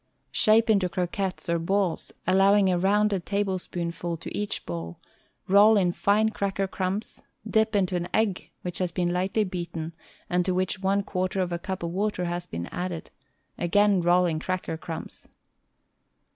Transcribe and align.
Shape 0.31 0.67
into 0.67 0.89
croquettes, 0.89 1.47
or 1.47 1.59
balls, 1.59 2.11
allowing 2.25 2.71
a 2.71 2.79
rounded 2.79 3.23
tablespoonful 3.23 4.17
to 4.17 4.35
each 4.35 4.65
ball; 4.65 4.99
roll 5.47 5.77
in 5.77 5.91
fine 5.91 6.29
cracker 6.29 6.67
crumbs; 6.67 7.21
dip 7.47 7.75
into 7.75 7.95
an 7.95 8.07
egg 8.11 8.49
which 8.63 8.79
has 8.79 8.91
been 8.91 9.09
slightly 9.09 9.43
beaten 9.43 9.93
and 10.27 10.43
to 10.43 10.55
which 10.55 10.79
one 10.81 11.03
quarter 11.03 11.39
of 11.39 11.51
a 11.51 11.59
cup 11.59 11.83
of 11.83 11.91
water 11.91 12.25
has 12.25 12.47
been 12.47 12.65
added; 12.71 13.11
agaia 13.59 14.03
roll 14.03 14.25
in 14.25 14.39
cracker 14.39 14.75
crumbs. 14.75 15.27